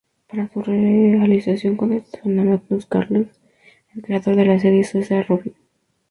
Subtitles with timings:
[0.27, 3.29] Para su realización, contrataron a Magnus Carlsson,
[3.93, 5.53] el creador de la serie sueca "Robin".